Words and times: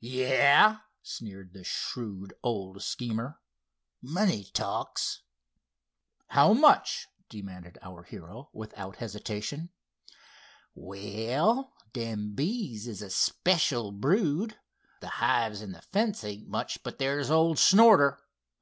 "Yah!" 0.00 0.78
sneered 1.02 1.52
the 1.52 1.64
shrewd 1.64 2.32
old 2.42 2.82
schemer—"money 2.82 4.44
talks." 4.54 5.20
"How 6.28 6.54
much?" 6.54 7.08
demanded 7.28 7.76
our 7.82 8.02
hero, 8.04 8.48
without 8.54 8.96
hesitation. 8.96 9.68
"Well, 10.74 11.74
them 11.92 12.32
bees 12.34 12.86
is 12.88 13.02
a 13.02 13.10
special 13.10 13.92
brood. 13.92 14.58
The 15.02 15.08
hives 15.20 15.60
and 15.60 15.74
the 15.74 15.82
fence 15.82 16.24
ain't 16.24 16.48
much, 16.48 16.82
but 16.82 16.96
there's 16.96 17.30
old 17.30 17.58
Snorter. 17.58 18.18